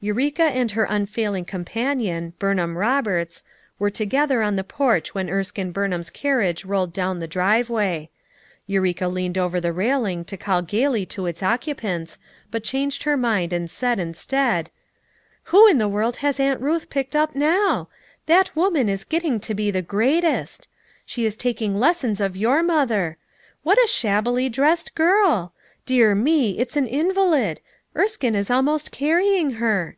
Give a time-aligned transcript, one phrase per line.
[0.00, 3.42] Eureka and her unfailing companion, Burn ham Roberts,
[3.80, 7.66] were together on the porch when Erskine Burnham's carriage rolled down the FOUR MOTHERS AT
[7.66, 8.10] CHAUTAUQUA 89 driveway.
[8.68, 12.16] Eureka leaned over the railing to call gayly to its occupants,
[12.52, 14.70] but changed her mind and said, instead:
[15.50, 17.88] "Who in the world has Aunt Ruth picked up now?
[18.26, 20.68] That woman is getting to be the great est!
[21.06, 23.18] She is taking lessons of your mother.
[23.64, 25.54] What a shabbily dressed girl!
[25.86, 27.60] Dear me, it's an invalid!
[27.96, 29.96] Erskinc is almost carrying her."